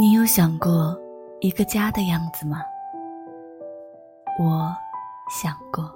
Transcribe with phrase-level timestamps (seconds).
[0.00, 0.96] 你有想过
[1.40, 2.62] 一个家的样子吗？
[4.38, 4.72] 我
[5.28, 5.92] 想过。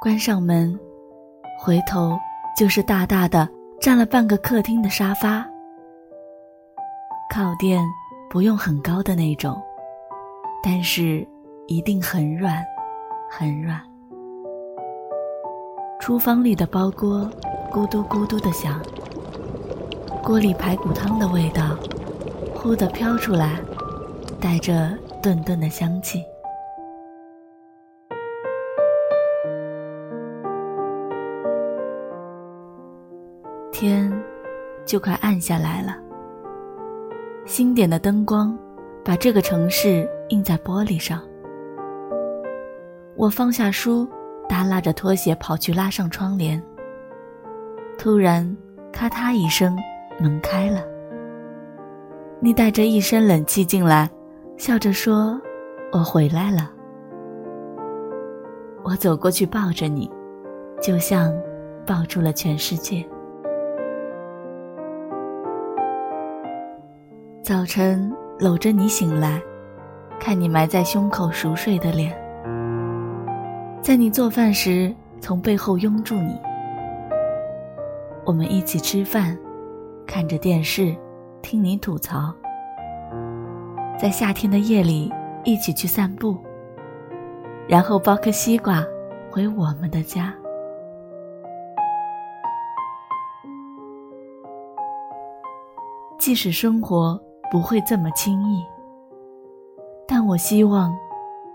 [0.00, 0.78] 关上门，
[1.58, 2.16] 回头
[2.56, 3.48] 就是大大的
[3.80, 5.44] 占了半个客厅的沙发，
[7.28, 7.82] 靠垫
[8.30, 9.60] 不用很高的那种，
[10.62, 11.26] 但是
[11.66, 12.64] 一定很软，
[13.28, 13.80] 很软。
[15.98, 17.28] 厨房里的煲锅
[17.72, 18.80] 咕嘟咕嘟的响。
[20.22, 21.76] 锅里排骨汤的味道，
[22.54, 23.60] 忽地飘出来，
[24.40, 26.22] 带着顿顿的香气。
[33.72, 34.12] 天
[34.86, 35.96] 就快暗下来了，
[37.44, 38.56] 星点的灯光
[39.04, 41.20] 把这个城市映在玻璃上。
[43.16, 44.08] 我放下书，
[44.48, 46.62] 耷拉着拖鞋跑去拉上窗帘。
[47.98, 48.56] 突然，
[48.92, 49.76] 咔嗒一声。
[50.22, 50.84] 门开了，
[52.38, 54.08] 你带着一身冷气进来，
[54.56, 55.36] 笑着说
[55.92, 56.70] ：“我回来了。”
[58.84, 60.08] 我走过去抱着你，
[60.80, 61.34] 就像
[61.84, 63.04] 抱住了全世界。
[67.42, 69.42] 早晨搂着你醒来，
[70.20, 72.16] 看你埋在胸口熟睡的脸，
[73.82, 76.40] 在你做饭时从背后拥住你，
[78.24, 79.36] 我们一起吃饭。
[80.06, 80.94] 看着电视，
[81.40, 82.32] 听你吐槽，
[83.98, 85.12] 在夏天的夜里
[85.44, 86.36] 一起去散步，
[87.68, 88.84] 然后剥颗西瓜
[89.30, 90.34] 回我们的家。
[96.18, 98.64] 即使生活不会这么轻易，
[100.06, 100.94] 但我希望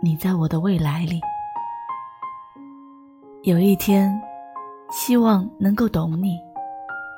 [0.02, 1.22] 你在我的未来里。
[3.44, 4.14] 有一天，
[4.90, 6.38] 希望能够懂你，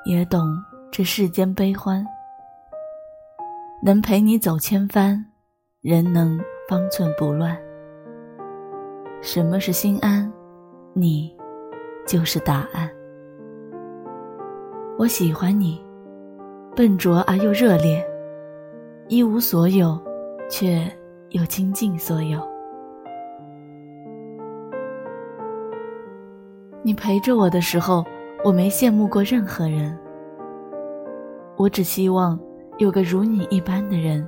[0.04, 0.46] 也懂。
[0.92, 2.04] 这世间悲欢，
[3.80, 5.24] 能陪你走千帆，
[5.82, 6.36] 人能
[6.68, 7.56] 方寸不乱。
[9.22, 10.30] 什么是心安？
[10.92, 11.32] 你
[12.08, 12.90] 就是答案。
[14.98, 15.80] 我喜欢你，
[16.74, 18.04] 笨拙而又热烈，
[19.06, 19.96] 一无所有，
[20.50, 20.90] 却
[21.28, 22.40] 又倾尽所有。
[26.82, 28.04] 你陪着我的时候，
[28.44, 29.96] 我没羡慕过任何人。
[31.60, 32.40] 我只希望
[32.78, 34.26] 有个如你一般的人，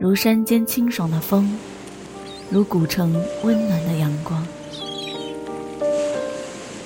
[0.00, 1.48] 如山间清爽的风，
[2.50, 3.14] 如古城
[3.44, 4.44] 温暖的阳光。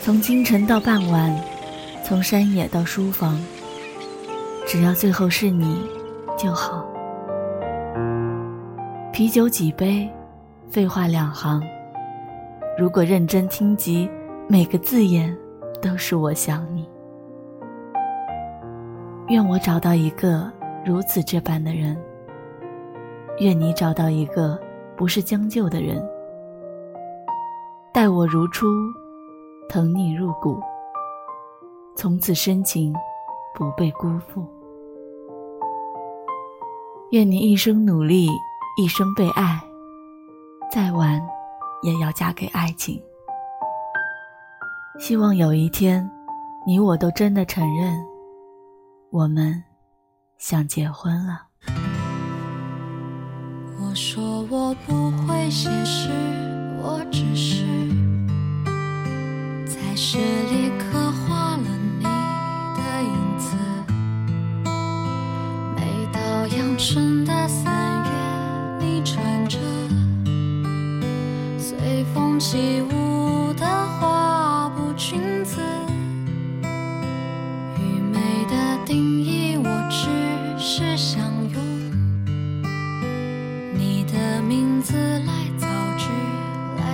[0.03, 1.35] 从清晨到傍晚，
[2.05, 3.41] 从山野到书房，
[4.67, 5.81] 只要最后是你
[6.37, 6.87] 就好。
[9.15, 10.07] 啤酒几杯，
[10.69, 11.63] 废话两行。
[12.79, 14.11] 如果认真听及，
[14.47, 15.35] 每个字眼
[15.81, 16.87] 都是我想你。
[19.29, 20.51] 愿我找到一个
[20.85, 22.01] 如此这般的人。
[23.41, 24.59] 愿你找到一个
[24.97, 26.01] 不是将就的人，
[27.93, 28.67] 待我如初，
[29.69, 30.61] 疼你入骨，
[31.97, 32.95] 从此深情
[33.55, 34.47] 不被辜负。
[37.11, 38.29] 愿你一生努力，
[38.79, 39.61] 一生被爱，
[40.73, 41.21] 再晚
[41.83, 43.03] 也要嫁给爱情。
[44.99, 46.09] 希望有一天，
[46.65, 48.16] 你我都真的承认。
[49.11, 49.63] 我们
[50.37, 51.43] 想结婚了。
[53.81, 56.11] 我说我不会写诗，
[56.83, 57.65] 我只是
[59.65, 61.63] 在诗里刻画了
[61.99, 63.57] 你的影子。
[65.77, 65.81] 每
[66.13, 68.11] 到阳春的三月，
[68.85, 69.59] 你穿着
[71.59, 72.96] 随风起舞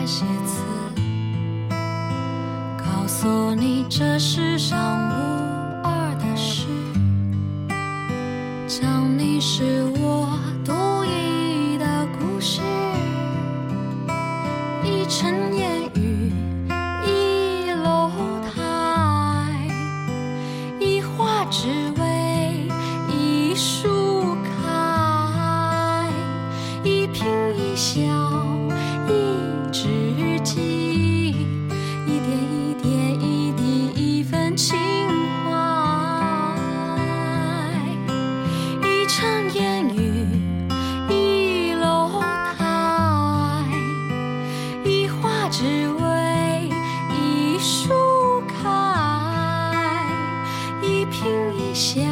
[0.07, 0.63] 写词，
[2.79, 5.13] 告诉你这世上无
[5.85, 6.67] 二的事，
[8.67, 10.29] 讲你是我
[10.65, 11.32] 独一
[51.75, 52.12] 谢。